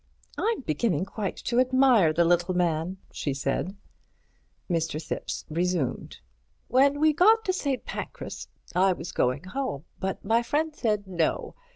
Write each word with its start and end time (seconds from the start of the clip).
"I'm 0.35 0.61
beginning 0.61 1.05
quite 1.05 1.35
to 1.37 1.59
admire 1.59 2.11
the 2.11 2.25
little 2.25 2.55
man," 2.55 2.97
she 3.11 3.35
said. 3.35 3.75
Mr. 4.67 4.99
Thipps 4.99 5.45
resumed. 5.47 6.21
"When 6.69 6.99
we 6.99 7.13
got 7.13 7.45
to 7.45 7.53
St. 7.53 7.85
Pancras 7.85 8.47
I 8.73 8.93
was 8.93 9.11
going 9.11 9.43
home, 9.43 9.85
but 9.99 10.25
my 10.25 10.41
friend 10.41 10.75
said 10.75 11.05
no. 11.05 11.53